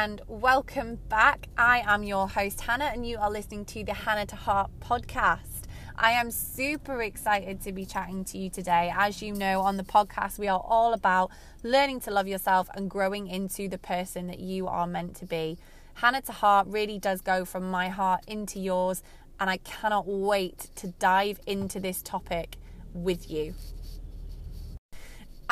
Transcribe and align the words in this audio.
and 0.00 0.22
welcome 0.28 0.98
back. 1.10 1.46
I 1.58 1.82
am 1.84 2.02
your 2.04 2.26
host, 2.26 2.62
Hannah, 2.62 2.86
and 2.86 3.06
you 3.06 3.18
are 3.18 3.30
listening 3.30 3.66
to 3.66 3.84
the 3.84 3.92
Hannah 3.92 4.24
to 4.24 4.34
Heart 4.34 4.70
podcast. 4.80 5.64
I 5.94 6.12
am 6.12 6.30
super 6.30 7.02
excited 7.02 7.60
to 7.60 7.72
be 7.72 7.84
chatting 7.84 8.24
to 8.24 8.38
you 8.38 8.48
today. 8.48 8.90
As 8.96 9.20
you 9.20 9.34
know, 9.34 9.60
on 9.60 9.76
the 9.76 9.82
podcast, 9.82 10.38
we 10.38 10.48
are 10.48 10.64
all 10.64 10.94
about 10.94 11.30
learning 11.62 12.00
to 12.00 12.10
love 12.10 12.26
yourself 12.26 12.70
and 12.74 12.88
growing 12.88 13.26
into 13.26 13.68
the 13.68 13.76
person 13.76 14.28
that 14.28 14.40
you 14.40 14.66
are 14.68 14.86
meant 14.86 15.16
to 15.16 15.26
be. 15.26 15.58
Hannah 15.92 16.22
to 16.22 16.32
Heart 16.32 16.68
really 16.70 16.98
does 16.98 17.20
go 17.20 17.44
from 17.44 17.70
my 17.70 17.90
heart 17.90 18.24
into 18.26 18.58
yours, 18.58 19.02
and 19.38 19.50
I 19.50 19.58
cannot 19.58 20.06
wait 20.06 20.70
to 20.76 20.94
dive 20.98 21.40
into 21.46 21.78
this 21.78 22.00
topic 22.00 22.56
with 22.94 23.30
you. 23.30 23.52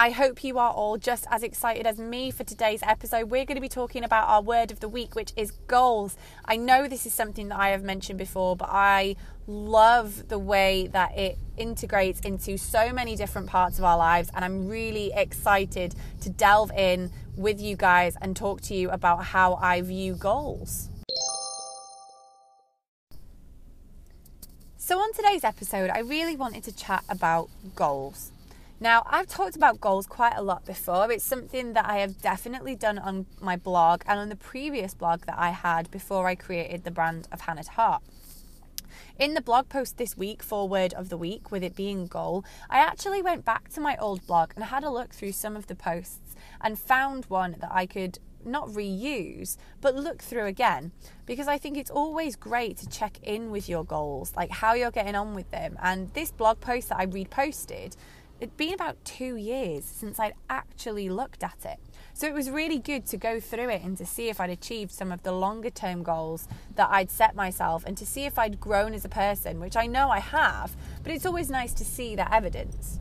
I 0.01 0.11
hope 0.11 0.45
you 0.45 0.61
are 0.61 0.71
all 0.71 0.97
just 0.97 1.27
as 1.29 1.43
excited 1.43 1.85
as 1.85 1.99
me 1.99 2.31
for 2.31 2.45
today's 2.45 2.85
episode. 2.85 3.31
We're 3.31 3.45
going 3.45 3.57
to 3.57 3.61
be 3.61 3.69
talking 3.69 4.05
about 4.05 4.29
our 4.29 4.41
word 4.41 4.71
of 4.71 4.79
the 4.79 4.89
week, 4.89 5.17
which 5.17 5.33
is 5.37 5.51
goals. 5.67 6.17
I 6.45 6.57
know 6.57 6.87
this 6.87 7.05
is 7.05 7.13
something 7.13 7.49
that 7.49 7.59
I 7.59 7.71
have 7.71 7.83
mentioned 7.83 8.17
before, 8.17 8.55
but 8.55 8.69
I 8.71 9.17
love 9.49 10.29
the 10.29 10.39
way 10.39 10.87
that 10.93 11.19
it 11.19 11.37
integrates 11.57 12.21
into 12.21 12.57
so 12.59 12.93
many 12.93 13.17
different 13.17 13.49
parts 13.49 13.81
of 13.81 13.85
our 13.85 13.99
lives, 13.99 14.31
and 14.37 14.45
I'm 14.45 14.69
really 14.69 15.11
excited 15.13 15.97
to 16.21 16.31
delve 16.31 16.71
in 16.71 17.11
with 17.37 17.61
you 17.61 17.75
guys 17.75 18.17
and 18.23 18.37
talk 18.37 18.61
to 18.61 18.77
you 18.77 18.91
about 18.91 19.25
how 19.25 19.57
I 19.57 19.81
view 19.81 20.15
goals. 20.15 20.91
So, 24.77 25.01
on 25.01 25.13
today's 25.13 25.43
episode, 25.43 25.91
I 25.91 25.99
really 25.99 26.37
wanted 26.37 26.63
to 26.63 26.73
chat 26.73 27.03
about 27.09 27.51
goals. 27.75 28.31
Now, 28.81 29.03
I've 29.07 29.27
talked 29.27 29.57
about 29.57 29.81
goals 29.81 30.07
quite 30.07 30.35
a 30.37 30.43
lot 30.43 30.65
before. 30.65 31.11
It's 31.11 31.25
something 31.25 31.73
that 31.73 31.87
I 31.89 31.99
have 31.99 32.23
definitely 32.23 32.77
done 32.77 32.97
on 32.97 33.27
my 33.41 33.57
blog 33.57 34.03
and 34.07 34.21
on 34.21 34.29
the 34.29 34.37
previous 34.37 34.95
blog 34.95 35.23
that 35.27 35.37
I 35.37 35.51
had 35.51 35.91
before 35.91 36.29
I 36.29 36.37
created 36.37 36.85
the 36.85 36.93
brand 36.93 37.27
of 37.33 37.41
Hannah 37.41 37.69
Heart. 37.69 38.03
In 39.19 39.35
the 39.35 39.41
blog 39.41 39.69
post 39.69 39.97
this 39.97 40.17
week 40.17 40.45
for 40.45 40.69
Word 40.69 40.95
of 40.95 41.09
the 41.09 41.17
Week, 41.17 41.51
with 41.51 41.65
it 41.65 41.75
being 41.75 42.07
goal, 42.07 42.45
I 42.71 42.79
actually 42.79 43.21
went 43.21 43.45
back 43.45 43.69
to 43.71 43.81
my 43.81 43.97
old 43.97 44.25
blog 44.29 44.53
and 44.55 44.65
had 44.65 44.85
a 44.85 44.91
look 44.91 45.13
through 45.13 45.33
some 45.33 45.57
of 45.57 45.67
the 45.67 45.75
posts 45.75 46.37
and 46.61 46.79
found 46.79 47.25
one 47.25 47.57
that 47.59 47.73
I 47.73 47.85
could 47.85 48.21
not 48.45 48.69
reuse, 48.69 49.57
but 49.81 49.97
look 49.97 50.23
through 50.23 50.47
again 50.47 50.93
because 51.27 51.49
I 51.49 51.59
think 51.59 51.77
it's 51.77 51.91
always 51.91 52.37
great 52.37 52.77
to 52.79 52.89
check 52.89 53.19
in 53.25 53.51
with 53.51 53.69
your 53.69 53.85
goals, 53.85 54.33
like 54.37 54.51
how 54.51 54.75
you're 54.75 54.93
getting 54.93 55.17
on 55.17 55.35
with 55.35 55.51
them. 55.51 55.77
And 55.83 56.15
this 56.15 56.31
blog 56.31 56.61
post 56.61 56.91
that 56.91 56.99
I 56.99 57.07
reposted 57.07 57.97
it'd 58.41 58.57
been 58.57 58.75
about 58.75 59.05
two 59.05 59.37
years 59.37 59.85
since 59.85 60.19
I'd 60.19 60.35
actually 60.49 61.09
looked 61.09 61.43
at 61.43 61.65
it. 61.65 61.79
So 62.15 62.27
it 62.27 62.35
was 62.35 62.51
really 62.51 62.79
good 62.79 63.07
to 63.07 63.17
go 63.17 63.41
through 63.41 63.69
it 63.71 63.83
and 63.83 63.97
to 63.99 64.07
see 64.07 64.29
if 64.29 64.41
I'd 64.41 64.51
achieved 64.51 64.91
some 64.91 65.13
of 65.13 65.23
the 65.23 65.33
longer 65.33 65.71
term 65.71 66.03
goals 66.03 66.49
that 66.77 66.89
I'd 66.91 67.11
set 67.11 67.35
myself 67.35 67.85
and 67.87 67.97
to 67.97 68.07
see 68.07 68.25
if 68.25 68.39
I'd 68.39 68.61
grown 68.61 68.95
as 68.95 69.05
a 69.05 69.09
person, 69.09 69.61
which 69.61 69.77
I 69.77 69.87
know 69.87 70.11
I 70.11 70.21
have, 70.21 70.77
but 71.03 71.13
it's 71.13 71.27
always 71.27 71.51
nice 71.51 71.73
to 71.75 71.85
see 71.85 72.17
that 72.17 72.33
evidence. 72.33 72.99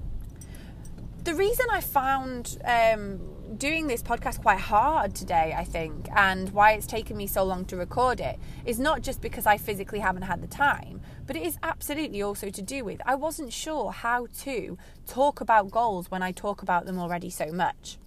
The 1.28 1.36
reason 1.36 1.66
I 1.70 1.82
found 1.82 2.58
um, 2.64 3.20
doing 3.58 3.88
this 3.88 4.02
podcast 4.02 4.42
quite 4.42 4.62
hard 4.62 5.14
today, 5.14 5.54
I 5.58 5.66
think, 5.66 6.08
and 6.16 6.50
why 6.52 6.72
it's 6.72 6.88
taken 6.88 7.18
me 7.18 7.28
so 7.28 7.44
long 7.44 7.66
to 7.66 7.76
record 7.76 8.22
it 8.22 8.40
is 8.66 8.80
not 8.80 9.02
just 9.02 9.20
because 9.20 9.46
I 9.46 9.58
physically 9.58 10.00
haven't 10.00 10.22
had 10.22 10.42
the 10.42 10.48
time, 10.48 11.02
but 11.26 11.36
it 11.36 11.44
is 11.44 11.58
absolutely 11.62 12.22
also 12.22 12.50
to 12.50 12.62
do 12.62 12.86
with 12.86 13.02
I 13.06 13.16
wasn't 13.16 13.52
sure 13.52 13.92
how 13.92 14.28
to 14.44 14.78
talk 15.06 15.42
about 15.42 15.70
goals 15.70 16.10
when 16.10 16.24
I 16.24 16.32
talk 16.32 16.62
about 16.62 16.86
them 16.86 16.98
already 16.98 17.30
so 17.30 17.52
much. 17.52 17.98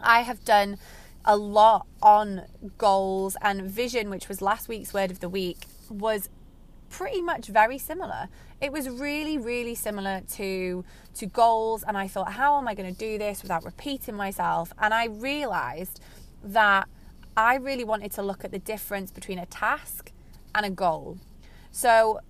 I 0.00 0.22
have 0.22 0.42
done 0.42 0.78
a 1.26 1.36
lot 1.36 1.86
on 2.02 2.46
goals 2.78 3.36
and 3.42 3.70
vision, 3.70 4.08
which 4.08 4.30
was 4.30 4.40
last 4.40 4.66
week's 4.66 4.94
word 4.94 5.10
of 5.10 5.20
the 5.20 5.28
week, 5.28 5.66
was 5.90 6.30
pretty 6.90 7.22
much 7.22 7.46
very 7.46 7.78
similar. 7.78 8.28
It 8.60 8.72
was 8.72 8.88
really, 8.88 9.38
really 9.38 9.74
similar 9.74 10.20
to 10.32 10.84
to 11.14 11.26
goals, 11.26 11.82
and 11.82 11.96
I 11.96 12.06
thought, 12.06 12.32
how 12.32 12.58
am 12.58 12.68
I 12.68 12.74
going 12.74 12.92
to 12.92 12.98
do 12.98 13.18
this 13.18 13.42
without 13.42 13.64
repeating 13.64 14.14
myself? 14.14 14.72
And 14.78 14.92
I 14.92 15.06
realized 15.06 16.00
that 16.44 16.88
I 17.36 17.54
really 17.56 17.84
wanted 17.84 18.12
to 18.12 18.22
look 18.22 18.44
at 18.44 18.50
the 18.50 18.58
difference 18.58 19.10
between 19.10 19.38
a 19.38 19.46
task 19.46 20.12
and 20.54 20.66
a 20.66 20.70
goal. 20.70 21.18
So 21.70 22.20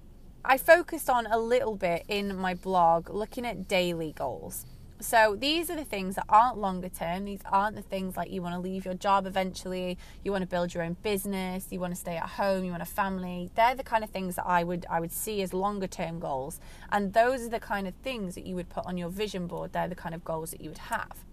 I 0.44 0.56
focused 0.56 1.10
on 1.10 1.26
a 1.26 1.38
little 1.38 1.75
bit 1.75 2.04
in 2.09 2.37
my 2.37 2.54
blog 2.54 3.10
looking 3.10 3.44
at 3.44 3.69
daily 3.69 4.12
goals. 4.12 4.66
So 5.03 5.34
these 5.34 5.71
are 5.71 5.77
the 5.77 5.84
things 5.84 6.16
that 6.16 6.27
aren't 6.28 6.59
longer 6.59 6.91
term. 6.91 7.25
These 7.25 7.41
aren't 7.50 7.75
the 7.75 7.83
things 7.83 8.19
like 8.19 8.31
you 8.31 8.43
want 8.43 8.55
to 8.55 8.61
leave 8.61 8.84
your 8.84 8.93
job 8.93 9.27
eventually, 9.27 9.97
you 10.22 10.31
want 10.31 10.43
to 10.43 10.47
build 10.47 10.75
your 10.75 10.83
own 10.83 10.99
business, 11.03 11.69
you 11.71 11.81
want 11.81 11.94
to 11.94 12.00
stay 12.00 12.16
at 12.16 12.28
home, 12.28 12.65
you 12.65 12.71
want 12.71 12.83
a 12.83 12.87
family. 12.87 13.50
They're 13.55 13.75
the 13.75 13.83
kind 13.83 14.05
of 14.05 14.11
things 14.11 14.37
that 14.37 14.47
I 14.47 14.62
would 14.62 14.84
I 14.91 15.00
would 15.00 15.11
see 15.11 15.41
as 15.41 15.55
longer 15.55 15.87
term 15.87 16.21
goals. 16.21 16.61
And 16.93 17.15
those 17.15 17.41
are 17.43 17.49
the 17.49 17.61
kind 17.61 17.88
of 17.88 17.94
things 18.03 18.34
that 18.34 18.44
you 18.44 18.55
would 18.56 18.69
put 18.69 18.84
on 18.84 18.99
your 18.99 19.09
vision 19.09 19.47
board. 19.47 19.72
They're 19.72 19.88
the 19.88 19.94
kind 19.94 20.15
of 20.15 20.22
goals 20.22 20.50
that 20.50 20.61
you 20.61 20.69
would 20.69 20.78
have. 20.78 21.25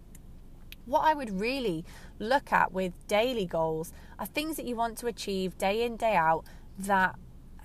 What 0.85 1.01
I 1.01 1.13
would 1.13 1.41
really 1.41 1.83
look 2.19 2.53
at 2.53 2.71
with 2.71 2.93
daily 3.07 3.45
goals 3.45 3.91
are 4.17 4.25
things 4.25 4.55
that 4.55 4.65
you 4.65 4.77
want 4.77 4.97
to 4.99 5.07
achieve 5.07 5.57
day 5.57 5.83
in, 5.83 5.97
day 5.97 6.15
out 6.15 6.45
that 6.79 7.15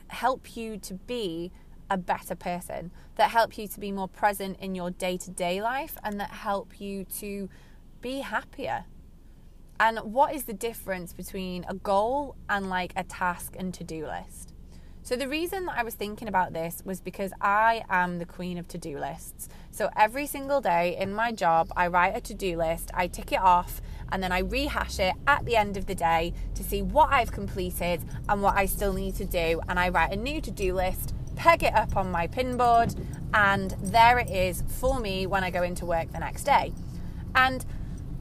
help 0.09 0.57
you 0.57 0.77
to 0.79 0.95
be 0.95 1.53
a 1.93 1.99
better 1.99 2.35
person, 2.35 2.91
that 3.17 3.31
help 3.31 3.59
you 3.59 3.69
to 3.69 3.79
be 3.79 3.93
more 3.93 4.09
present 4.09 4.59
in 4.59 4.75
your 4.75 4.91
day 4.91 5.19
to 5.19 5.31
day 5.31 5.61
life, 5.61 5.97
and 6.03 6.19
that 6.19 6.31
help 6.31 6.81
you 6.81 7.05
to 7.05 7.51
be 8.01 8.21
happier. 8.21 8.87
And 9.79 9.99
what 9.99 10.35
is 10.35 10.45
the 10.45 10.55
difference 10.55 11.13
between 11.13 11.67
a 11.69 11.75
goal 11.75 12.37
and 12.49 12.71
like 12.71 12.93
a 12.97 13.05
task 13.05 13.55
and 13.59 13.75
to 13.75 13.85
do 13.85 14.07
list? 14.07 14.55
So, 15.05 15.17
the 15.17 15.29
reason 15.29 15.67
that 15.67 15.77
I 15.77 15.83
was 15.83 15.95
thinking 15.95 16.29
about 16.29 16.53
this 16.53 16.81
was 16.85 17.01
because 17.01 17.33
I 17.41 17.83
am 17.91 18.19
the 18.19 18.25
queen 18.25 18.57
of 18.57 18.69
to 18.69 18.79
do 18.79 18.99
lists. 18.99 19.49
So, 19.73 19.91
every 19.97 20.27
single 20.27 20.61
day 20.61 20.97
in 20.97 21.13
my 21.13 21.33
job, 21.33 21.73
I 21.77 21.89
write 21.89 22.17
a 22.17 22.21
to 22.21 22.35
do 22.35 22.57
list, 22.57 22.93
I 22.95 23.09
tick 23.09 23.33
it 23.33 23.41
off, 23.41 23.83
and 24.13 24.23
then 24.23 24.31
I 24.31 24.39
rehash 24.39 25.01
it 25.01 25.15
at 25.27 25.45
the 25.45 25.57
end 25.57 25.77
of 25.77 25.87
the 25.87 25.97
day 25.97 26.33
to 26.55 26.63
see 26.63 26.83
what 26.83 27.11
I've 27.11 27.33
completed 27.33 28.05
and 28.29 28.43
what 28.43 28.55
I 28.55 28.67
still 28.67 28.93
need 28.93 29.17
to 29.17 29.25
do. 29.25 29.61
And 29.69 29.81
I 29.81 29.89
write 29.89 30.13
a 30.13 30.17
new 30.17 30.41
to 30.41 30.53
do 30.53 30.73
list 30.73 31.15
peg 31.37 31.63
it 31.63 31.75
up 31.75 31.97
on 31.97 32.11
my 32.11 32.27
pinboard, 32.27 32.97
and 33.35 33.75
there 33.83 34.19
it 34.19 34.31
is 34.31 34.63
for 34.67 35.01
me 35.01 35.27
when 35.27 35.45
I 35.45 35.51
go 35.51 35.63
into 35.63 35.87
work 35.87 36.13
the 36.13 36.19
next 36.19 36.45
day. 36.45 36.73
And 37.35 37.65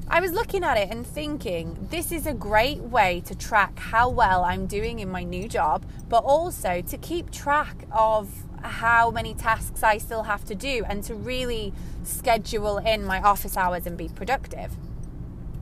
I 0.08 0.20
was 0.20 0.32
looking 0.32 0.64
at 0.64 0.78
it 0.78 0.90
and 0.90 1.08
thinking, 1.08 1.88
this 1.90 2.12
is 2.12 2.26
a 2.26 2.34
great 2.34 2.80
way 2.80 3.22
to 3.26 3.36
track 3.36 3.80
how 3.80 4.10
well 4.10 4.44
I'm 4.44 4.68
doing 4.68 5.00
in 5.00 5.10
my 5.10 5.24
new 5.24 5.48
job, 5.48 5.86
but 6.10 6.24
also 6.24 6.82
to 6.82 6.98
keep 6.98 7.32
track 7.32 7.86
of 7.92 8.30
how 8.62 9.10
many 9.10 9.34
tasks 9.34 9.84
I 9.84 9.98
still 9.98 10.24
have 10.24 10.44
to 10.46 10.56
do 10.56 10.84
and 10.88 11.04
to 11.06 11.16
really 11.16 11.74
schedule 12.04 12.78
in 12.78 13.06
my 13.06 13.22
office 13.22 13.56
hours 13.56 13.86
and 13.86 13.98
be 13.98 14.10
productive. 14.10 14.76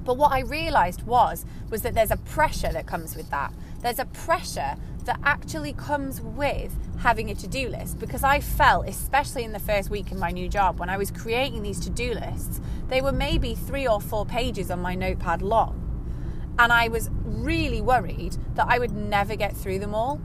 But 0.03 0.17
what 0.17 0.31
I 0.31 0.39
realized 0.39 1.03
was 1.03 1.45
was 1.69 1.83
that 1.83 1.93
there's 1.93 2.11
a 2.11 2.17
pressure 2.17 2.71
that 2.73 2.87
comes 2.87 3.15
with 3.15 3.29
that. 3.29 3.53
There's 3.81 3.99
a 3.99 4.05
pressure 4.05 4.75
that 5.05 5.19
actually 5.23 5.73
comes 5.73 6.19
with 6.21 6.75
having 6.99 7.29
a 7.31 7.35
to 7.35 7.47
do 7.47 7.69
list 7.69 7.97
because 7.97 8.23
I 8.23 8.41
felt, 8.41 8.87
especially 8.87 9.43
in 9.43 9.53
the 9.53 9.59
first 9.59 9.89
week 9.89 10.11
in 10.11 10.19
my 10.19 10.31
new 10.31 10.49
job, 10.49 10.79
when 10.79 10.89
I 10.89 10.97
was 10.97 11.11
creating 11.11 11.63
these 11.63 11.79
to 11.81 11.89
do 11.89 12.13
lists, 12.13 12.59
they 12.89 13.01
were 13.01 13.13
maybe 13.13 13.55
three 13.55 13.87
or 13.87 14.01
four 14.01 14.25
pages 14.25 14.69
on 14.69 14.81
my 14.81 14.95
notepad 14.95 15.41
long. 15.41 15.85
And 16.59 16.73
I 16.73 16.89
was 16.89 17.09
really 17.23 17.81
worried 17.81 18.35
that 18.55 18.67
I 18.69 18.79
would 18.79 18.91
never 18.91 19.37
get 19.37 19.55
through 19.55 19.79
them 19.79 19.95
all. 19.95 20.19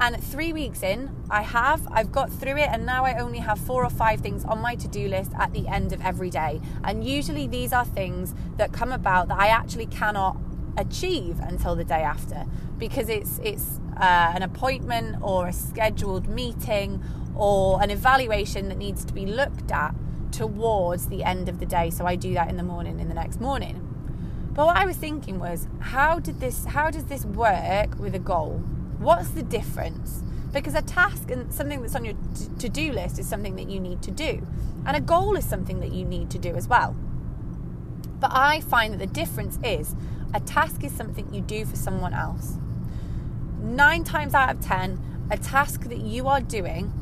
And 0.00 0.22
three 0.22 0.52
weeks 0.52 0.82
in, 0.82 1.10
I 1.28 1.42
have, 1.42 1.88
I've 1.90 2.12
got 2.12 2.30
through 2.30 2.58
it, 2.58 2.68
and 2.70 2.86
now 2.86 3.04
I 3.04 3.18
only 3.18 3.38
have 3.38 3.58
four 3.58 3.84
or 3.84 3.90
five 3.90 4.20
things 4.20 4.44
on 4.44 4.60
my 4.60 4.76
to 4.76 4.86
do 4.86 5.08
list 5.08 5.32
at 5.36 5.52
the 5.52 5.66
end 5.66 5.92
of 5.92 6.00
every 6.02 6.30
day. 6.30 6.60
And 6.84 7.02
usually 7.02 7.48
these 7.48 7.72
are 7.72 7.84
things 7.84 8.34
that 8.58 8.72
come 8.72 8.92
about 8.92 9.26
that 9.28 9.40
I 9.40 9.48
actually 9.48 9.86
cannot 9.86 10.36
achieve 10.78 11.40
until 11.40 11.74
the 11.74 11.84
day 11.84 12.02
after. 12.02 12.44
Because 12.78 13.08
it's 13.08 13.38
it's 13.42 13.80
uh, 13.96 14.32
an 14.34 14.42
appointment 14.42 15.16
or 15.20 15.48
a 15.48 15.52
scheduled 15.52 16.28
meeting 16.28 17.02
or 17.36 17.82
an 17.82 17.90
evaluation 17.90 18.68
that 18.68 18.78
needs 18.78 19.04
to 19.04 19.12
be 19.12 19.26
looked 19.26 19.70
at 19.70 19.94
towards 20.32 21.08
the 21.08 21.24
end 21.24 21.48
of 21.48 21.58
the 21.58 21.66
day. 21.66 21.90
So 21.90 22.06
I 22.06 22.16
do 22.16 22.34
that 22.34 22.48
in 22.48 22.56
the 22.56 22.62
morning 22.62 23.00
in 23.00 23.08
the 23.08 23.14
next 23.14 23.40
morning. 23.40 23.84
But 24.52 24.66
what 24.66 24.76
I 24.76 24.86
was 24.86 24.96
thinking 24.96 25.38
was 25.38 25.68
how 25.80 26.18
did 26.18 26.40
this 26.40 26.64
how 26.64 26.90
does 26.90 27.04
this 27.04 27.24
work 27.24 27.98
with 27.98 28.14
a 28.14 28.18
goal? 28.18 28.62
What's 28.98 29.30
the 29.30 29.42
difference? 29.42 30.22
Because 30.52 30.74
a 30.74 30.82
task 30.82 31.30
and 31.30 31.52
something 31.52 31.82
that's 31.82 31.94
on 31.94 32.04
your 32.04 32.14
to-do 32.58 32.90
list 32.92 33.18
is 33.18 33.28
something 33.28 33.54
that 33.56 33.68
you 33.68 33.78
need 33.78 34.02
to 34.02 34.10
do. 34.10 34.46
And 34.86 34.96
a 34.96 35.00
goal 35.00 35.36
is 35.36 35.44
something 35.44 35.80
that 35.80 35.92
you 35.92 36.04
need 36.04 36.30
to 36.30 36.38
do 36.38 36.56
as 36.56 36.66
well. 36.66 36.96
But 38.18 38.30
I 38.32 38.60
find 38.60 38.94
that 38.94 38.98
the 38.98 39.06
difference 39.06 39.58
is 39.62 39.94
a 40.34 40.40
task 40.40 40.84
is 40.84 40.92
something 40.92 41.32
you 41.32 41.40
do 41.40 41.64
for 41.64 41.76
someone 41.76 42.14
else. 42.14 42.56
Nine 43.60 44.04
times 44.04 44.34
out 44.34 44.54
of 44.54 44.60
ten, 44.60 45.00
a 45.30 45.38
task 45.38 45.84
that 45.88 45.98
you 45.98 46.28
are 46.28 46.40
doing 46.40 46.92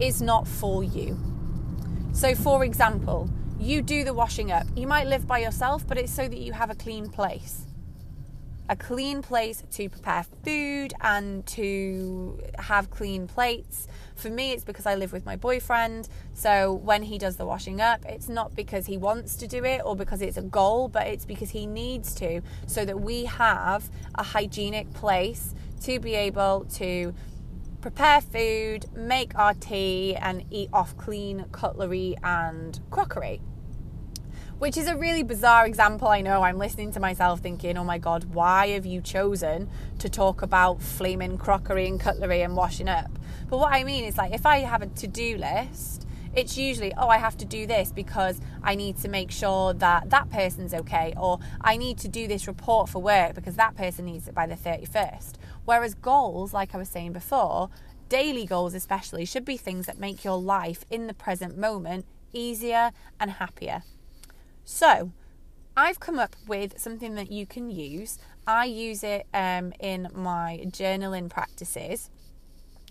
is 0.00 0.22
not 0.22 0.46
for 0.48 0.82
you. 0.82 1.18
So, 2.12 2.34
for 2.34 2.64
example, 2.64 3.30
you 3.58 3.82
do 3.82 4.04
the 4.04 4.14
washing 4.14 4.50
up. 4.50 4.66
You 4.74 4.86
might 4.86 5.06
live 5.06 5.26
by 5.26 5.38
yourself, 5.38 5.86
but 5.86 5.98
it's 5.98 6.12
so 6.12 6.26
that 6.26 6.38
you 6.38 6.52
have 6.52 6.70
a 6.70 6.74
clean 6.74 7.08
place. 7.08 7.66
A 8.70 8.76
clean 8.76 9.20
place 9.20 9.64
to 9.72 9.88
prepare 9.88 10.24
food 10.44 10.94
and 11.00 11.44
to 11.44 12.40
have 12.56 12.88
clean 12.88 13.26
plates. 13.26 13.88
For 14.14 14.30
me, 14.30 14.52
it's 14.52 14.62
because 14.62 14.86
I 14.86 14.94
live 14.94 15.12
with 15.12 15.26
my 15.26 15.34
boyfriend. 15.34 16.08
So 16.34 16.72
when 16.72 17.02
he 17.02 17.18
does 17.18 17.36
the 17.36 17.44
washing 17.44 17.80
up, 17.80 18.04
it's 18.06 18.28
not 18.28 18.54
because 18.54 18.86
he 18.86 18.96
wants 18.96 19.34
to 19.36 19.48
do 19.48 19.64
it 19.64 19.82
or 19.84 19.96
because 19.96 20.22
it's 20.22 20.36
a 20.36 20.42
goal, 20.42 20.86
but 20.86 21.08
it's 21.08 21.24
because 21.24 21.50
he 21.50 21.66
needs 21.66 22.14
to, 22.14 22.42
so 22.68 22.84
that 22.84 23.00
we 23.00 23.24
have 23.24 23.90
a 24.14 24.22
hygienic 24.22 24.94
place 24.94 25.52
to 25.82 25.98
be 25.98 26.14
able 26.14 26.66
to 26.74 27.12
prepare 27.80 28.20
food, 28.20 28.86
make 28.94 29.34
our 29.34 29.54
tea, 29.54 30.14
and 30.14 30.44
eat 30.50 30.68
off 30.72 30.96
clean 30.96 31.46
cutlery 31.50 32.14
and 32.22 32.78
crockery 32.90 33.40
which 34.60 34.76
is 34.76 34.86
a 34.86 34.94
really 34.94 35.22
bizarre 35.22 35.66
example. 35.66 36.06
I 36.06 36.20
know 36.20 36.42
I'm 36.42 36.58
listening 36.58 36.92
to 36.92 37.00
myself 37.00 37.40
thinking, 37.40 37.78
oh 37.78 37.84
my 37.84 37.96
God, 37.96 38.24
why 38.34 38.68
have 38.68 38.84
you 38.84 39.00
chosen 39.00 39.70
to 39.98 40.10
talk 40.10 40.42
about 40.42 40.82
flaming 40.82 41.38
crockery 41.38 41.88
and 41.88 41.98
cutlery 41.98 42.42
and 42.42 42.54
washing 42.54 42.86
up? 42.86 43.10
But 43.48 43.56
what 43.56 43.72
I 43.72 43.84
mean 43.84 44.04
is, 44.04 44.18
like, 44.18 44.34
if 44.34 44.44
I 44.44 44.58
have 44.58 44.82
a 44.82 44.86
to 44.86 45.06
do 45.06 45.38
list, 45.38 46.06
it's 46.36 46.58
usually, 46.58 46.92
oh, 46.98 47.08
I 47.08 47.16
have 47.16 47.38
to 47.38 47.46
do 47.46 47.66
this 47.66 47.90
because 47.90 48.38
I 48.62 48.74
need 48.74 48.98
to 48.98 49.08
make 49.08 49.30
sure 49.30 49.72
that 49.72 50.10
that 50.10 50.28
person's 50.28 50.74
okay, 50.74 51.14
or 51.16 51.38
I 51.62 51.78
need 51.78 51.96
to 52.00 52.08
do 52.08 52.28
this 52.28 52.46
report 52.46 52.90
for 52.90 53.00
work 53.00 53.34
because 53.34 53.56
that 53.56 53.76
person 53.76 54.04
needs 54.04 54.28
it 54.28 54.34
by 54.34 54.46
the 54.46 54.56
31st. 54.56 55.36
Whereas 55.64 55.94
goals, 55.94 56.52
like 56.52 56.74
I 56.74 56.78
was 56.78 56.90
saying 56.90 57.14
before, 57.14 57.70
daily 58.10 58.44
goals 58.44 58.74
especially, 58.74 59.24
should 59.24 59.46
be 59.46 59.56
things 59.56 59.86
that 59.86 59.98
make 59.98 60.22
your 60.22 60.38
life 60.38 60.84
in 60.90 61.06
the 61.06 61.14
present 61.14 61.56
moment 61.56 62.04
easier 62.34 62.90
and 63.18 63.30
happier. 63.30 63.84
So, 64.72 65.10
I've 65.76 65.98
come 65.98 66.20
up 66.20 66.36
with 66.46 66.78
something 66.78 67.16
that 67.16 67.32
you 67.32 67.44
can 67.44 67.70
use. 67.70 68.18
I 68.46 68.66
use 68.66 69.02
it 69.02 69.26
um, 69.34 69.72
in 69.80 70.08
my 70.14 70.60
journaling 70.66 71.28
practices. 71.28 72.08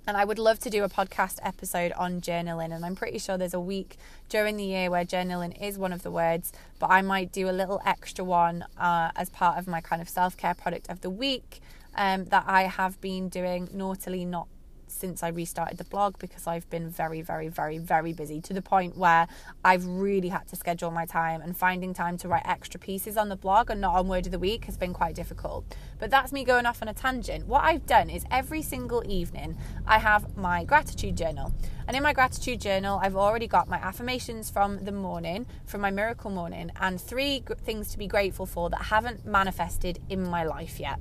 And 0.06 0.18
I 0.18 0.26
would 0.26 0.38
love 0.38 0.60
to 0.60 0.70
do 0.70 0.84
a 0.84 0.90
podcast 0.90 1.40
episode 1.42 1.94
on 1.94 2.20
journaling. 2.20 2.76
And 2.76 2.86
I'm 2.86 2.98
pretty 2.98 3.18
sure 3.18 3.38
there's 3.38 3.54
a 3.54 3.62
week 3.62 3.96
during 4.28 4.58
the 4.58 4.66
year 4.66 4.92
where 4.92 5.06
journaling 5.06 5.60
is 5.60 5.78
one 5.78 5.94
of 5.94 6.04
the 6.04 6.12
words, 6.12 6.52
but 6.80 6.92
I 6.92 7.02
might 7.02 7.32
do 7.32 7.50
a 7.50 7.56
little 7.56 7.82
extra 7.86 8.26
one 8.26 8.66
uh, 8.78 9.12
as 9.16 9.30
part 9.30 9.58
of 9.58 9.66
my 9.66 9.80
kind 9.80 10.02
of 10.02 10.10
self 10.10 10.36
care 10.36 10.54
product 10.54 10.90
of 10.90 11.00
the 11.00 11.10
week 11.10 11.62
um, 11.96 12.26
that 12.26 12.44
I 12.46 12.64
have 12.64 13.00
been 13.00 13.30
doing 13.30 13.70
naughtily 13.72 14.26
not 14.26 14.50
since 14.92 15.24
I 15.24 15.30
restarted 15.30 15.78
the 15.78 15.84
blog 15.84 16.18
because 16.20 16.48
I've 16.48 16.70
been 16.70 16.90
very, 16.90 17.22
very, 17.22 17.48
very, 17.48 17.78
very 17.78 18.14
busy 18.14 18.42
to 18.42 18.54
the 18.54 18.62
point 18.62 18.98
where 18.98 19.28
I've 19.64 19.86
really 19.86 20.30
had 20.30 20.48
to 20.50 20.56
schedule 20.56 20.92
my 20.92 21.06
time 21.06 21.42
and 21.42 21.56
finding 21.56 21.94
time 21.94 22.18
to 22.20 22.28
write 22.28 22.46
extra 22.46 22.80
pieces 22.80 23.18
on 23.18 23.30
the 23.30 23.36
blog 23.36 23.70
and 23.70 23.82
not 23.82 23.96
on 23.96 24.08
Word 24.08 24.26
of 24.26 24.32
the 24.32 24.40
Week 24.40 24.66
has 24.66 24.78
been 24.78 24.94
quite 24.94 25.16
difficult. 25.16 25.64
But 26.00 26.10
that's 26.12 26.32
me 26.32 26.44
going 26.44 26.66
off 26.66 26.82
on 26.82 26.88
a 26.88 26.94
tangent. 26.94 27.48
What 27.48 27.64
I've 27.64 27.86
done 27.86 28.10
is 28.10 28.26
every 28.32 28.62
single 28.62 29.04
evening 29.10 29.58
I 29.86 30.00
have 30.00 30.38
my 30.38 30.64
gratitude 30.64 31.18
journal. 31.18 31.54
And 31.88 31.98
in 31.98 32.04
my 32.04 32.14
gratitude 32.14 32.62
journal, 32.62 33.00
I've 33.02 33.16
already 33.16 33.48
got 33.48 33.68
my 33.68 33.78
affirmations 33.78 34.50
from 34.52 34.86
the 34.86 34.92
morning, 34.92 35.48
from 35.66 35.82
my 35.82 35.90
miracle 35.90 36.30
morning, 36.30 36.72
and 36.80 37.02
three 37.02 37.44
things 37.64 37.92
to 37.92 37.98
be 37.98 38.06
grateful 38.06 38.46
for 38.46 38.70
that 38.70 38.84
haven't 38.84 39.26
manifested 39.26 40.00
in 40.08 40.24
my 40.24 40.44
life 40.44 40.80
yet. 40.80 41.00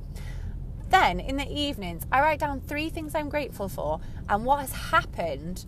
Then 0.91 1.21
in 1.21 1.37
the 1.37 1.51
evenings, 1.51 2.07
I 2.11 2.21
write 2.21 2.41
down 2.41 2.61
three 2.61 2.89
things 2.89 3.15
I'm 3.15 3.29
grateful 3.29 3.69
for 3.69 4.01
and 4.29 4.45
what 4.45 4.61
has 4.61 4.73
happened 4.73 5.67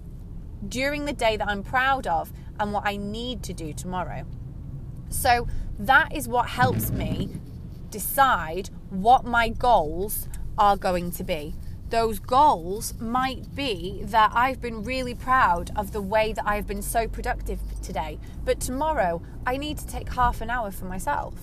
during 0.66 1.04
the 1.04 1.12
day 1.12 1.36
that 1.36 1.48
I'm 1.48 1.62
proud 1.62 2.06
of 2.06 2.32
and 2.58 2.72
what 2.72 2.86
I 2.86 2.96
need 2.96 3.42
to 3.44 3.52
do 3.52 3.72
tomorrow. 3.72 4.24
So 5.08 5.48
that 5.78 6.14
is 6.14 6.28
what 6.28 6.48
helps 6.48 6.90
me 6.90 7.30
decide 7.90 8.70
what 8.90 9.24
my 9.24 9.48
goals 9.48 10.28
are 10.56 10.76
going 10.76 11.10
to 11.12 11.24
be. 11.24 11.54
Those 11.88 12.20
goals 12.20 12.94
might 13.00 13.54
be 13.56 14.02
that 14.04 14.30
I've 14.32 14.60
been 14.60 14.84
really 14.84 15.14
proud 15.14 15.72
of 15.74 15.90
the 15.90 16.00
way 16.00 16.32
that 16.32 16.46
I've 16.46 16.66
been 16.66 16.82
so 16.82 17.08
productive 17.08 17.58
today, 17.82 18.20
but 18.44 18.60
tomorrow 18.60 19.22
I 19.44 19.56
need 19.56 19.78
to 19.78 19.86
take 19.88 20.12
half 20.12 20.40
an 20.40 20.50
hour 20.50 20.70
for 20.70 20.84
myself. 20.84 21.34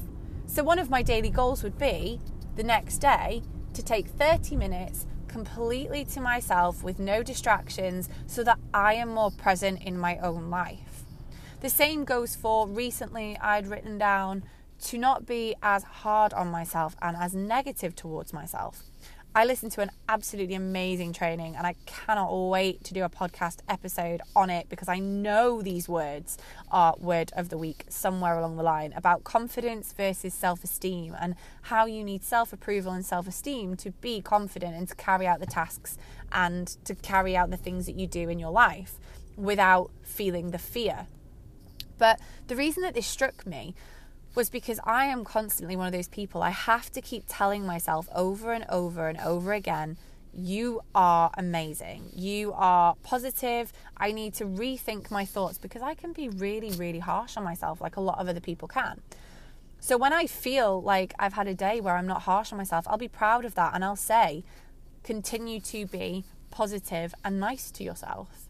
So, 0.45 0.63
one 0.63 0.79
of 0.79 0.89
my 0.89 1.01
daily 1.01 1.29
goals 1.29 1.63
would 1.63 1.77
be 1.77 2.21
the 2.55 2.63
next 2.63 2.99
day 2.99 3.41
to 3.77 3.83
take 3.83 4.07
30 4.07 4.55
minutes 4.55 5.05
completely 5.27 6.03
to 6.03 6.19
myself 6.19 6.81
with 6.81 6.97
no 6.97 7.21
distractions 7.21 8.09
so 8.25 8.43
that 8.43 8.57
I 8.73 8.95
am 8.95 9.09
more 9.09 9.29
present 9.29 9.83
in 9.83 9.99
my 9.99 10.17
own 10.17 10.49
life. 10.49 11.03
The 11.61 11.69
same 11.69 12.03
goes 12.03 12.35
for 12.35 12.67
recently, 12.67 13.37
I'd 13.39 13.67
written 13.67 13.99
down 13.99 14.43
to 14.85 14.97
not 14.97 15.27
be 15.27 15.55
as 15.61 15.83
hard 15.83 16.33
on 16.33 16.47
myself 16.47 16.95
and 17.03 17.15
as 17.15 17.35
negative 17.35 17.95
towards 17.95 18.33
myself. 18.33 18.81
I 19.35 19.45
listened 19.45 19.71
to 19.73 19.81
an 19.81 19.91
absolutely 20.09 20.55
amazing 20.55 21.13
training 21.13 21.55
and 21.55 21.67
I 21.67 21.75
cannot 21.85 22.31
wait 22.49 22.83
to 22.85 22.93
do 22.95 23.03
a 23.03 23.09
podcast 23.09 23.59
episode 23.69 24.21
on 24.35 24.49
it 24.49 24.67
because 24.67 24.87
I 24.87 24.97
know 24.97 25.61
these 25.61 25.87
words 25.87 26.39
are 26.71 26.95
word 26.97 27.31
of 27.37 27.49
the 27.49 27.57
week 27.57 27.85
somewhere 27.87 28.39
along 28.39 28.57
the 28.57 28.63
line 28.63 28.93
about 28.95 29.23
confidence 29.23 29.93
versus 29.93 30.33
self 30.33 30.63
esteem 30.63 31.15
and 31.21 31.35
how 31.63 31.85
you 31.85 32.03
need 32.03 32.23
self 32.23 32.51
approval 32.51 32.91
and 32.91 33.05
self 33.05 33.27
esteem 33.27 33.75
to 33.77 33.91
be 33.91 34.21
confident 34.21 34.75
and 34.75 34.87
to 34.87 34.95
carry 34.95 35.27
out 35.27 35.39
the 35.39 35.45
tasks 35.45 35.99
and 36.31 36.67
to 36.85 36.95
carry 36.95 37.37
out 37.37 37.51
the 37.51 37.57
things 37.57 37.85
that 37.85 37.95
you 37.95 38.07
do 38.07 38.29
in 38.29 38.39
your 38.39 38.51
life 38.51 38.99
without 39.35 39.91
feeling 40.01 40.49
the 40.49 40.57
fear. 40.57 41.05
But 41.99 42.19
the 42.47 42.55
reason 42.55 42.81
that 42.83 42.95
this 42.95 43.07
struck 43.07 43.45
me 43.45 43.75
was 44.37 44.51
because 44.51 44.79
I 44.83 45.05
am 45.05 45.23
constantly 45.23 45.75
one 45.75 45.87
of 45.87 45.93
those 45.93 46.07
people. 46.07 46.43
I 46.43 46.51
have 46.51 46.91
to 46.91 47.01
keep 47.01 47.23
telling 47.27 47.65
myself 47.65 48.07
over 48.13 48.53
and 48.53 48.65
over 48.69 49.09
and 49.09 49.19
over 49.19 49.51
again, 49.51 49.97
you 50.31 50.81
are 50.93 51.31
amazing. 51.35 52.11
You 52.13 52.53
are 52.53 52.93
positive. 53.01 53.73
I 53.97 54.11
need 54.11 54.35
to 54.35 54.45
rethink 54.45 55.09
my 55.09 55.25
thoughts 55.25 55.57
because 55.57 55.81
I 55.81 55.95
can 55.95 56.13
be 56.13 56.29
really, 56.29 56.69
really 56.69 56.99
harsh 56.99 57.35
on 57.35 57.43
myself, 57.43 57.81
like 57.81 57.95
a 57.95 57.99
lot 57.99 58.19
of 58.19 58.27
other 58.27 58.39
people 58.39 58.67
can. 58.67 59.01
So 59.79 59.97
when 59.97 60.13
I 60.13 60.27
feel 60.27 60.83
like 60.83 61.15
I've 61.17 61.33
had 61.33 61.47
a 61.47 61.55
day 61.55 61.81
where 61.81 61.97
I'm 61.97 62.05
not 62.05 62.21
harsh 62.21 62.51
on 62.51 62.59
myself, 62.59 62.85
I'll 62.87 62.99
be 62.99 63.07
proud 63.07 63.43
of 63.43 63.55
that 63.55 63.73
and 63.73 63.83
I'll 63.83 63.95
say, 63.95 64.43
continue 65.03 65.59
to 65.61 65.87
be 65.87 66.25
positive 66.51 67.15
and 67.25 67.39
nice 67.39 67.71
to 67.71 67.83
yourself. 67.83 68.46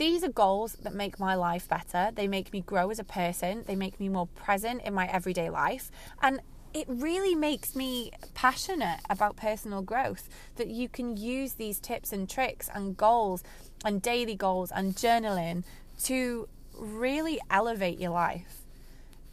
These 0.00 0.24
are 0.24 0.30
goals 0.30 0.78
that 0.80 0.94
make 0.94 1.20
my 1.20 1.34
life 1.34 1.68
better. 1.68 2.10
They 2.10 2.26
make 2.26 2.54
me 2.54 2.62
grow 2.62 2.88
as 2.88 2.98
a 2.98 3.04
person. 3.04 3.64
They 3.66 3.76
make 3.76 4.00
me 4.00 4.08
more 4.08 4.28
present 4.28 4.80
in 4.80 4.94
my 4.94 5.06
everyday 5.06 5.50
life. 5.50 5.90
And 6.22 6.40
it 6.72 6.86
really 6.88 7.34
makes 7.34 7.76
me 7.76 8.10
passionate 8.32 9.00
about 9.10 9.36
personal 9.36 9.82
growth 9.82 10.26
that 10.56 10.68
you 10.68 10.88
can 10.88 11.18
use 11.18 11.52
these 11.52 11.78
tips 11.78 12.14
and 12.14 12.30
tricks 12.30 12.70
and 12.74 12.96
goals 12.96 13.44
and 13.84 14.00
daily 14.00 14.34
goals 14.34 14.72
and 14.74 14.96
journaling 14.96 15.64
to 16.04 16.48
really 16.78 17.38
elevate 17.50 17.98
your 17.98 18.12
life. 18.12 18.62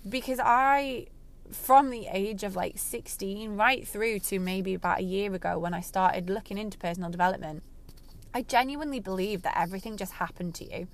Because 0.10 0.42
I, 0.44 1.08
from 1.50 1.92
the 1.92 2.08
age 2.12 2.44
of 2.44 2.58
like 2.58 2.78
16 2.78 3.56
right 3.56 3.88
through 3.88 4.20
to 4.20 4.38
maybe 4.38 4.74
about 4.74 5.00
a 5.00 5.04
year 5.04 5.34
ago 5.34 5.58
when 5.60 5.74
I 5.74 5.80
started 5.80 6.30
looking 6.30 6.58
into 6.58 6.78
personal 6.78 7.10
development, 7.10 7.64
I 8.34 8.42
genuinely 8.42 9.00
believe 9.00 9.42
that 9.44 9.58
everything 9.58 9.98
just 9.98 10.14
happened 10.14 10.56
to 10.56 10.66
you, 10.66 10.88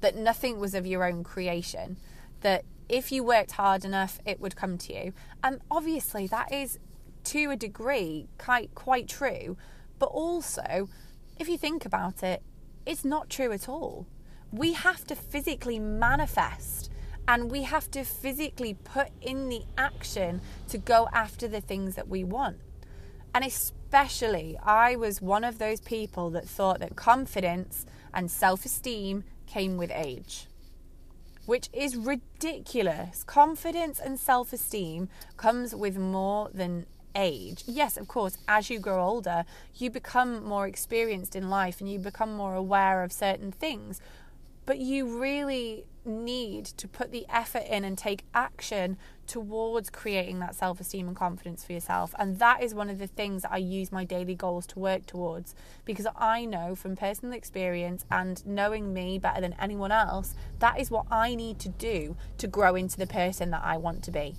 that 0.00 0.16
nothing 0.16 0.58
was 0.58 0.74
of 0.74 0.86
your 0.86 1.04
own 1.04 1.24
creation, 1.24 1.96
that 2.40 2.64
if 2.88 3.12
you 3.12 3.22
worked 3.22 3.52
hard 3.52 3.84
enough, 3.84 4.18
it 4.24 4.40
would 4.40 4.56
come 4.56 4.78
to 4.78 4.94
you. 4.94 5.12
And 5.42 5.60
obviously, 5.70 6.26
that 6.28 6.52
is 6.52 6.78
to 7.24 7.50
a 7.50 7.56
degree 7.56 8.28
quite, 8.38 8.74
quite 8.74 9.08
true. 9.08 9.56
But 9.98 10.06
also, 10.06 10.88
if 11.38 11.48
you 11.48 11.58
think 11.58 11.84
about 11.84 12.22
it, 12.22 12.42
it's 12.86 13.04
not 13.04 13.28
true 13.28 13.52
at 13.52 13.68
all. 13.68 14.06
We 14.50 14.72
have 14.72 15.06
to 15.08 15.14
physically 15.14 15.78
manifest 15.78 16.90
and 17.26 17.50
we 17.50 17.64
have 17.64 17.90
to 17.90 18.04
physically 18.04 18.72
put 18.72 19.08
in 19.20 19.50
the 19.50 19.62
action 19.76 20.40
to 20.68 20.78
go 20.78 21.08
after 21.12 21.46
the 21.46 21.60
things 21.60 21.94
that 21.96 22.08
we 22.08 22.24
want. 22.24 22.56
And 23.34 23.44
especially, 23.44 23.77
I 23.92 24.96
was 24.96 25.22
one 25.22 25.44
of 25.44 25.58
those 25.58 25.80
people 25.80 26.30
that 26.30 26.48
thought 26.48 26.80
that 26.80 26.96
confidence 26.96 27.86
and 28.12 28.30
self 28.30 28.64
esteem 28.64 29.24
came 29.46 29.76
with 29.76 29.90
age, 29.94 30.46
which 31.46 31.68
is 31.72 31.96
ridiculous. 31.96 33.24
Confidence 33.24 33.98
and 33.98 34.18
self 34.18 34.52
esteem 34.52 35.08
comes 35.36 35.74
with 35.74 35.96
more 35.96 36.50
than 36.52 36.86
age. 37.14 37.64
Yes, 37.66 37.96
of 37.96 38.08
course, 38.08 38.36
as 38.46 38.68
you 38.70 38.78
grow 38.78 39.02
older, 39.02 39.44
you 39.74 39.90
become 39.90 40.44
more 40.44 40.66
experienced 40.66 41.34
in 41.34 41.48
life 41.48 41.80
and 41.80 41.90
you 41.90 41.98
become 41.98 42.32
more 42.34 42.54
aware 42.54 43.02
of 43.02 43.12
certain 43.12 43.52
things. 43.52 44.00
But 44.68 44.80
you 44.80 45.18
really 45.18 45.86
need 46.04 46.66
to 46.66 46.86
put 46.86 47.10
the 47.10 47.24
effort 47.30 47.62
in 47.70 47.84
and 47.84 47.96
take 47.96 48.26
action 48.34 48.98
towards 49.26 49.88
creating 49.88 50.40
that 50.40 50.54
self 50.54 50.78
esteem 50.78 51.08
and 51.08 51.16
confidence 51.16 51.64
for 51.64 51.72
yourself. 51.72 52.14
And 52.18 52.38
that 52.38 52.62
is 52.62 52.74
one 52.74 52.90
of 52.90 52.98
the 52.98 53.06
things 53.06 53.40
that 53.42 53.52
I 53.52 53.56
use 53.56 53.90
my 53.90 54.04
daily 54.04 54.34
goals 54.34 54.66
to 54.66 54.78
work 54.78 55.06
towards 55.06 55.54
because 55.86 56.06
I 56.14 56.44
know 56.44 56.74
from 56.74 56.96
personal 56.96 57.32
experience 57.32 58.04
and 58.10 58.44
knowing 58.44 58.92
me 58.92 59.18
better 59.18 59.40
than 59.40 59.54
anyone 59.58 59.90
else, 59.90 60.34
that 60.58 60.78
is 60.78 60.90
what 60.90 61.06
I 61.10 61.34
need 61.34 61.58
to 61.60 61.70
do 61.70 62.18
to 62.36 62.46
grow 62.46 62.74
into 62.74 62.98
the 62.98 63.06
person 63.06 63.50
that 63.52 63.64
I 63.64 63.78
want 63.78 64.04
to 64.04 64.10
be. 64.10 64.34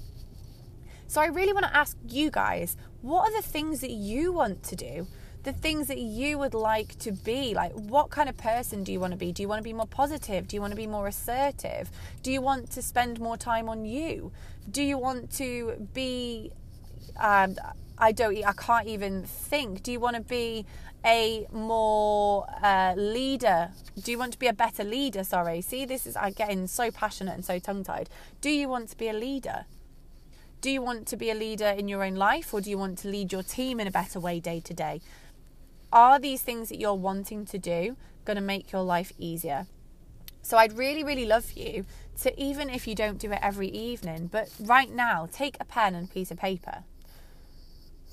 So 1.08 1.22
I 1.22 1.26
really 1.26 1.54
want 1.54 1.66
to 1.66 1.76
ask 1.76 1.98
you 2.08 2.30
guys 2.30 2.78
what 3.02 3.28
are 3.28 3.36
the 3.36 3.48
things 3.48 3.82
that 3.82 3.90
you 3.90 4.32
want 4.32 4.62
to 4.66 4.76
do? 4.76 5.08
The 5.44 5.54
things 5.54 5.88
that 5.88 6.00
you 6.00 6.38
would 6.38 6.54
like 6.54 7.00
to 7.00 7.12
be. 7.12 7.54
Like, 7.54 7.72
what 7.72 8.10
kind 8.10 8.28
of 8.28 8.38
person 8.38 8.84
do 8.84 8.92
you 8.92 9.00
want 9.00 9.12
to 9.12 9.18
be? 9.18 9.32
Do 9.32 9.42
you 9.42 9.48
want 9.48 9.60
to 9.60 9.64
be 9.64 9.74
more 9.74 9.88
positive? 9.88 10.48
Do 10.48 10.56
you 10.56 10.62
want 10.62 10.72
to 10.72 10.78
be 10.78 10.88
more 10.88 11.08
assertive? 11.08 11.90
Do 12.24 12.32
you 12.32 12.42
want 12.42 12.72
to 12.72 12.82
spend 12.82 13.20
more 13.20 13.38
time 13.38 13.70
on 13.70 13.86
you? 13.86 14.32
Do 14.70 14.84
you 14.84 14.98
want 14.98 15.32
to 15.34 15.88
be. 15.94 16.52
Um, 17.18 17.56
I 17.98 18.12
don't. 18.12 18.38
I 18.46 18.54
can't 18.54 18.88
even 18.88 19.24
think. 19.24 19.84
Do 19.84 19.92
you 19.92 20.00
want 20.00 20.18
to 20.18 20.22
be 20.22 20.66
a 21.06 21.48
more 21.52 22.46
uh, 22.62 22.94
leader? 22.96 23.72
Do 24.02 24.12
you 24.12 24.18
want 24.18 24.34
to 24.34 24.40
be 24.40 24.48
a 24.48 24.54
better 24.54 24.84
leader? 24.84 25.24
Sorry. 25.24 25.62
See, 25.62 25.86
this 25.86 26.06
is 26.06 26.16
I'm 26.16 26.34
getting 26.34 26.68
so 26.68 26.92
passionate 26.92 27.36
and 27.36 27.46
so 27.46 27.60
tongue 27.60 27.84
tied. 27.84 28.10
Do 28.42 28.50
you 28.50 28.68
want 28.68 28.90
to 28.90 28.98
be 28.98 29.08
a 29.08 29.14
leader? 29.14 29.66
Do 30.62 30.70
you 30.70 30.82
want 30.82 31.08
to 31.08 31.16
be 31.16 31.30
a 31.30 31.36
leader 31.36 31.68
in 31.68 31.88
your 31.88 32.04
own 32.04 32.16
life 32.16 32.54
or 32.54 32.60
do 32.60 32.70
you 32.70 32.78
want 32.78 32.98
to 33.00 33.08
lead 33.08 33.32
your 33.32 33.44
team 33.44 33.80
in 33.80 33.88
a 33.88 33.92
better 33.92 34.20
way 34.20 34.42
day 34.42 34.60
to 34.60 34.74
day? 34.74 35.00
Are 35.92 36.20
these 36.20 36.42
things 36.42 36.70
that 36.70 36.80
you're 36.80 36.94
wanting 36.94 37.46
to 37.46 37.58
do 37.58 37.98
going 38.26 38.36
to 38.36 38.42
make 38.42 38.72
your 38.72 38.84
life 38.84 39.12
easier? 39.18 39.66
So 40.42 40.58
I'd 40.58 40.78
really, 40.78 41.04
really 41.04 41.26
love 41.26 41.52
you 41.54 41.86
to, 42.22 42.42
even 42.42 42.70
if 42.70 42.88
you 42.88 42.96
don't 42.96 43.18
do 43.18 43.32
it 43.32 43.40
every 43.42 43.68
evening, 43.70 44.28
but 44.32 44.50
right 44.60 44.92
now, 44.92 45.28
take 45.32 45.58
a 45.60 45.66
pen 45.66 45.96
and 45.96 46.10
piece 46.10 46.32
of 46.32 46.38
paper. 46.38 46.84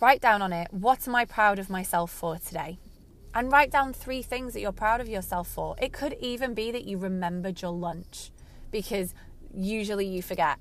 Write 0.01 0.21
down 0.21 0.43
on 0.43 0.53
it, 0.53 0.73
what 0.73 1.07
am 1.07 1.15
I 1.15 1.25
proud 1.25 1.59
of 1.59 1.71
myself 1.71 2.11
for 2.11 2.39
today? 2.39 2.79
And 3.35 3.53
write 3.53 3.71
down 3.71 3.93
three 3.93 4.23
things 4.23 4.55
that 4.55 4.61
you're 4.61 4.73
proud 4.73 5.01
of 5.01 5.09
yourself 5.09 5.49
for. 5.49 5.77
It 5.81 5.93
could 5.93 6.17
even 6.21 6.55
be 6.55 6.71
that 6.71 6.85
you 6.85 6.99
remembered 6.99 7.61
your 7.61 7.73
lunch 7.73 8.31
because 8.71 9.15
usually 9.55 10.07
you 10.07 10.23
forget. 10.23 10.59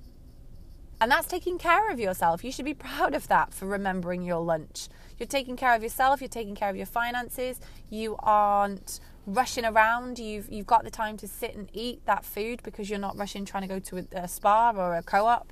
And 1.02 1.12
that's 1.12 1.28
taking 1.28 1.58
care 1.58 1.92
of 1.92 2.00
yourself. 2.00 2.44
You 2.44 2.52
should 2.52 2.66
be 2.66 2.74
proud 2.74 3.14
of 3.14 3.28
that 3.28 3.54
for 3.54 3.66
remembering 3.66 4.24
your 4.24 4.40
lunch. 4.40 4.88
You're 5.18 5.28
taking 5.28 5.56
care 5.56 5.76
of 5.76 5.84
yourself, 5.84 6.22
you're 6.22 6.28
taking 6.28 6.56
care 6.56 6.70
of 6.70 6.76
your 6.76 6.86
finances, 6.86 7.60
you 7.90 8.16
aren't 8.20 9.00
rushing 9.26 9.66
around. 9.66 10.20
You've 10.20 10.52
you've 10.52 10.68
got 10.68 10.84
the 10.84 10.92
time 10.92 11.18
to 11.18 11.28
sit 11.28 11.56
and 11.56 11.70
eat 11.74 12.06
that 12.06 12.26
food 12.26 12.62
because 12.64 12.90
you're 12.90 13.00
not 13.00 13.18
rushing 13.18 13.46
trying 13.46 13.64
to 13.64 13.68
go 13.68 13.80
to 13.80 13.98
a, 13.98 14.24
a 14.24 14.28
Spar 14.28 14.78
or 14.78 14.96
a 14.96 15.04
co-op 15.04 15.52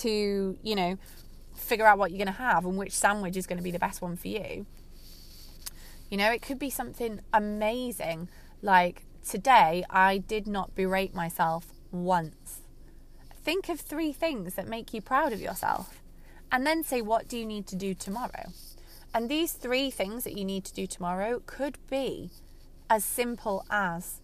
to, 0.00 0.58
you 0.62 0.74
know, 0.74 0.98
figure 1.56 1.86
out 1.86 1.98
what 1.98 2.10
you're 2.10 2.18
going 2.18 2.26
to 2.26 2.32
have 2.32 2.64
and 2.64 2.76
which 2.76 2.92
sandwich 2.92 3.36
is 3.36 3.46
going 3.46 3.58
to 3.58 3.62
be 3.62 3.70
the 3.70 3.78
best 3.78 4.02
one 4.02 4.16
for 4.16 4.28
you. 4.28 4.66
You 6.10 6.18
know, 6.18 6.30
it 6.30 6.42
could 6.42 6.58
be 6.58 6.70
something 6.70 7.20
amazing 7.32 8.28
like 8.62 9.04
today 9.26 9.84
I 9.90 10.18
did 10.18 10.46
not 10.46 10.74
berate 10.74 11.14
myself 11.14 11.66
once. 11.90 12.63
Think 13.44 13.68
of 13.68 13.78
three 13.78 14.12
things 14.12 14.54
that 14.54 14.66
make 14.66 14.94
you 14.94 15.02
proud 15.02 15.32
of 15.32 15.40
yourself 15.40 16.00
and 16.50 16.66
then 16.66 16.82
say, 16.82 17.02
what 17.02 17.28
do 17.28 17.36
you 17.36 17.44
need 17.44 17.66
to 17.68 17.76
do 17.76 17.94
tomorrow? 17.94 18.46
And 19.12 19.28
these 19.28 19.52
three 19.52 19.90
things 19.90 20.24
that 20.24 20.36
you 20.36 20.44
need 20.44 20.64
to 20.64 20.74
do 20.74 20.86
tomorrow 20.86 21.42
could 21.44 21.78
be 21.88 22.30
as 22.88 23.04
simple 23.04 23.64
as 23.70 24.20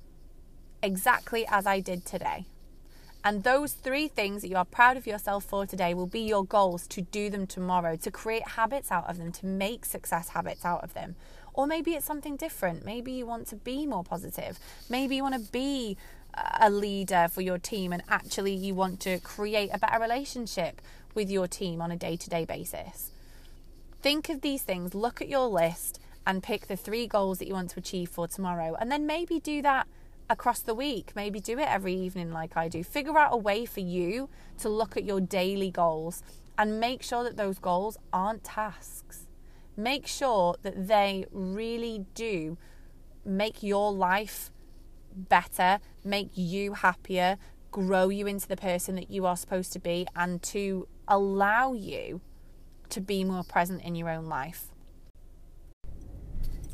exactly 0.83 1.47
as 1.49 1.67
I 1.67 1.81
did 1.81 2.07
today. 2.07 2.47
And 3.23 3.45
those 3.45 3.75
three 3.75 4.09
things 4.09 4.41
that 4.41 4.49
you 4.49 4.57
are 4.57 4.65
proud 4.65 4.97
of 4.97 5.07
yourself 5.07 5.45
for 5.45 5.67
today 5.67 5.93
will 5.93 6.07
be 6.07 6.21
your 6.21 6.45
goals 6.45 6.87
to 6.89 7.03
do 7.03 7.29
them 7.29 7.47
tomorrow, 7.47 7.97
to 7.97 8.11
create 8.11 8.49
habits 8.49 8.91
out 8.91 9.11
of 9.11 9.19
them, 9.19 9.31
to 9.33 9.47
make 9.47 9.85
success 9.85 10.31
habits 10.31 10.65
out 10.65 10.83
of 10.83 10.95
them. 10.95 11.17
Or 11.53 11.67
maybe 11.67 11.93
it's 11.93 12.07
something 12.07 12.37
different. 12.37 12.85
Maybe 12.85 13.13
you 13.13 13.27
want 13.27 13.47
to 13.49 13.57
be 13.57 13.85
more 13.85 14.05
positive. 14.05 14.59
Maybe 14.89 15.17
you 15.17 15.23
want 15.23 15.35
to 15.35 15.53
be 15.53 15.99
a 16.35 16.71
leader 16.71 17.29
for 17.31 17.41
your 17.41 17.59
team 17.59 17.93
and 17.93 18.03
actually 18.09 18.53
you 18.53 18.75
want 18.75 19.01
to 19.01 19.19
create 19.21 19.71
a 19.73 19.79
better 19.79 20.01
relationship 20.01 20.81
with 21.15 21.31
your 21.31 21.47
team 21.47 21.81
on 21.81 21.91
a 21.91 21.97
day 21.97 22.17
to 22.17 22.31
day 22.31 22.45
basis. 22.45 23.11
Think 24.03 24.29
of 24.29 24.41
these 24.41 24.63
things, 24.63 24.95
look 24.95 25.21
at 25.21 25.29
your 25.29 25.47
list, 25.47 26.01
and 26.27 26.43
pick 26.43 26.67
the 26.67 26.77
three 26.77 27.07
goals 27.07 27.39
that 27.39 27.49
you 27.49 27.55
want 27.55 27.71
to 27.71 27.81
achieve 27.81 28.09
for 28.09 28.29
tomorrow. 28.29 28.77
And 28.79 28.91
then 28.91 29.07
maybe 29.07 29.41
do 29.41 29.63
that 29.63 29.87
across 30.29 30.61
the 30.61 30.75
week. 30.75 31.13
Maybe 31.15 31.41
do 31.41 31.59
it 31.59 31.69
every 31.69 31.95
evening, 31.95 32.33
like 32.33 32.57
I 32.57 32.69
do. 32.69 32.85
Figure 32.85 33.19
out 33.19 33.33
a 33.33 33.37
way 33.37 33.67
for 33.67 33.81
you 33.81 34.29
to 34.59 34.69
look 34.69 34.97
at 34.97 35.05
your 35.05 35.21
daily 35.21 35.71
goals 35.71 36.23
and 36.57 36.79
make 36.79 37.03
sure 37.03 37.25
that 37.25 37.37
those 37.37 37.59
goals 37.59 37.99
aren't 38.13 38.45
tasks. 38.45 39.27
Make 39.77 40.07
sure 40.07 40.57
that 40.63 40.89
they 40.89 41.27
really 41.33 42.07
do 42.15 42.57
make 43.25 43.63
your 43.63 43.93
life 43.93 44.51
better, 45.15 45.79
make 46.05 46.31
you 46.35 46.75
happier, 46.75 47.37
grow 47.71 48.09
you 48.09 48.27
into 48.27 48.49
the 48.49 48.57
person 48.57 48.95
that 48.97 49.11
you 49.11 49.27
are 49.27 49.37
supposed 49.37 49.73
to 49.73 49.79
be, 49.79 50.07
and 50.17 50.43
to 50.43 50.89
allow 51.07 51.73
you 51.73 52.21
to 52.89 53.01
be 53.01 53.25
more 53.25 53.45
present 53.45 53.83
in 53.83 53.95
your 53.95 54.11
own 54.11 54.27
life. 54.27 54.67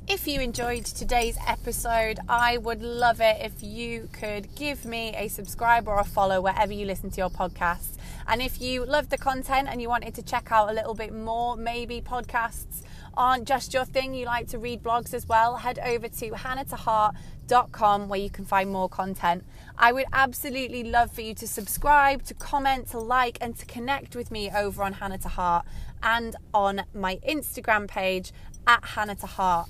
If 0.08 0.28
you 0.28 0.40
enjoyed 0.40 0.84
today's 0.84 1.36
episode, 1.48 2.20
I 2.28 2.58
would 2.58 2.80
love 2.80 3.20
it 3.20 3.38
if 3.40 3.60
you 3.60 4.08
could 4.12 4.54
give 4.54 4.84
me 4.84 5.12
a 5.16 5.26
subscribe 5.26 5.88
or 5.88 5.98
a 5.98 6.04
follow 6.04 6.40
wherever 6.40 6.72
you 6.72 6.86
listen 6.86 7.10
to 7.10 7.16
your 7.16 7.28
podcasts. 7.28 7.96
And 8.28 8.40
if 8.40 8.60
you 8.60 8.84
loved 8.84 9.10
the 9.10 9.18
content 9.18 9.66
and 9.68 9.82
you 9.82 9.88
wanted 9.88 10.14
to 10.14 10.22
check 10.22 10.52
out 10.52 10.70
a 10.70 10.72
little 10.72 10.94
bit 10.94 11.12
more, 11.12 11.56
maybe 11.56 12.00
podcasts 12.00 12.82
aren't 13.16 13.46
just 13.46 13.72
your 13.74 13.84
thing, 13.84 14.14
you 14.14 14.26
like 14.26 14.48
to 14.48 14.58
read 14.58 14.82
blogs 14.82 15.14
as 15.14 15.26
well, 15.26 15.56
head 15.56 15.78
over 15.84 16.08
to 16.08 16.30
hannahtoheart.com 16.30 18.08
where 18.08 18.20
you 18.20 18.30
can 18.30 18.44
find 18.44 18.70
more 18.70 18.88
content. 18.88 19.44
I 19.78 19.92
would 19.92 20.06
absolutely 20.12 20.84
love 20.84 21.12
for 21.12 21.20
you 21.20 21.34
to 21.34 21.46
subscribe, 21.46 22.24
to 22.24 22.34
comment, 22.34 22.88
to 22.88 22.98
like, 22.98 23.38
and 23.40 23.56
to 23.58 23.66
connect 23.66 24.16
with 24.16 24.30
me 24.30 24.50
over 24.50 24.82
on 24.82 24.94
Hannah 24.94 25.18
to 25.18 25.28
Heart 25.28 25.66
and 26.02 26.36
on 26.52 26.82
my 26.94 27.16
Instagram 27.28 27.88
page 27.88 28.32
at 28.66 28.84
Hannah 28.84 29.16
to 29.16 29.26
Heart. 29.26 29.68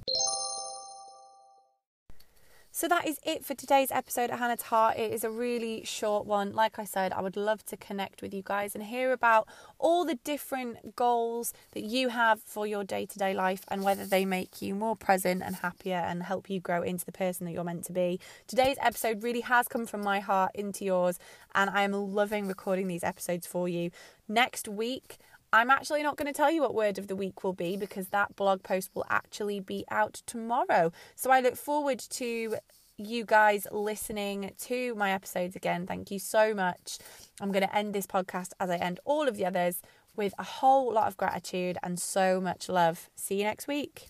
So 2.76 2.88
that 2.88 3.08
is 3.08 3.18
it 3.22 3.42
for 3.42 3.54
today's 3.54 3.90
episode 3.90 4.28
of 4.28 4.38
Hannah's 4.38 4.60
Heart. 4.60 4.98
It 4.98 5.10
is 5.10 5.24
a 5.24 5.30
really 5.30 5.82
short 5.86 6.26
one. 6.26 6.52
Like 6.52 6.78
I 6.78 6.84
said, 6.84 7.10
I 7.10 7.22
would 7.22 7.34
love 7.34 7.64
to 7.68 7.76
connect 7.78 8.20
with 8.20 8.34
you 8.34 8.42
guys 8.44 8.74
and 8.74 8.84
hear 8.84 9.12
about 9.12 9.48
all 9.78 10.04
the 10.04 10.16
different 10.24 10.94
goals 10.94 11.54
that 11.72 11.84
you 11.84 12.10
have 12.10 12.42
for 12.42 12.66
your 12.66 12.84
day 12.84 13.06
to 13.06 13.18
day 13.18 13.32
life 13.32 13.64
and 13.68 13.82
whether 13.82 14.04
they 14.04 14.26
make 14.26 14.60
you 14.60 14.74
more 14.74 14.94
present 14.94 15.42
and 15.42 15.56
happier 15.56 15.96
and 15.96 16.24
help 16.24 16.50
you 16.50 16.60
grow 16.60 16.82
into 16.82 17.06
the 17.06 17.12
person 17.12 17.46
that 17.46 17.52
you're 17.52 17.64
meant 17.64 17.86
to 17.86 17.94
be. 17.94 18.20
Today's 18.46 18.76
episode 18.82 19.22
really 19.22 19.40
has 19.40 19.68
come 19.68 19.86
from 19.86 20.02
my 20.02 20.20
heart 20.20 20.50
into 20.54 20.84
yours, 20.84 21.18
and 21.54 21.70
I 21.70 21.80
am 21.80 21.92
loving 21.92 22.46
recording 22.46 22.88
these 22.88 23.04
episodes 23.04 23.46
for 23.46 23.70
you. 23.70 23.90
Next 24.28 24.68
week, 24.68 25.16
I'm 25.52 25.70
actually 25.70 26.02
not 26.02 26.16
going 26.16 26.26
to 26.26 26.36
tell 26.36 26.50
you 26.50 26.62
what 26.62 26.74
word 26.74 26.98
of 26.98 27.06
the 27.06 27.16
week 27.16 27.44
will 27.44 27.52
be 27.52 27.76
because 27.76 28.08
that 28.08 28.36
blog 28.36 28.62
post 28.62 28.90
will 28.94 29.06
actually 29.08 29.60
be 29.60 29.84
out 29.90 30.22
tomorrow. 30.26 30.92
So 31.14 31.30
I 31.30 31.40
look 31.40 31.56
forward 31.56 31.98
to 31.98 32.56
you 32.98 33.24
guys 33.24 33.66
listening 33.70 34.52
to 34.58 34.94
my 34.94 35.12
episodes 35.12 35.56
again. 35.56 35.86
Thank 35.86 36.10
you 36.10 36.18
so 36.18 36.54
much. 36.54 36.98
I'm 37.40 37.52
going 37.52 37.66
to 37.66 37.76
end 37.76 37.94
this 37.94 38.06
podcast 38.06 38.52
as 38.58 38.70
I 38.70 38.76
end 38.76 39.00
all 39.04 39.28
of 39.28 39.36
the 39.36 39.46
others 39.46 39.82
with 40.16 40.34
a 40.38 40.44
whole 40.44 40.92
lot 40.92 41.06
of 41.06 41.16
gratitude 41.16 41.78
and 41.82 41.98
so 41.98 42.40
much 42.40 42.68
love. 42.68 43.10
See 43.14 43.38
you 43.38 43.44
next 43.44 43.68
week. 43.68 44.08